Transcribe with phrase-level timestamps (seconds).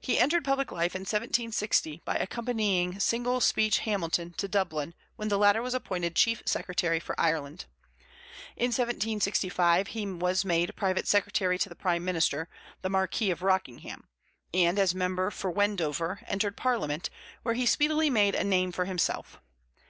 [0.00, 5.36] He entered public life in 1760 by accompanying "Single Speech" Hamilton to Dublin when the
[5.36, 7.64] latter was appointed Chief Secretary for Ireland.
[8.56, 12.48] In 1765 he was made private secretary to the prime minister,
[12.82, 14.06] the Marquis of Rockingham,
[14.54, 17.10] and, as member for Wendover, entered parliament,
[17.42, 19.40] where he speedily made a name for himself.